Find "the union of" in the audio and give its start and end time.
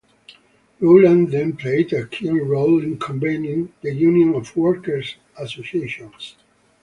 3.83-4.57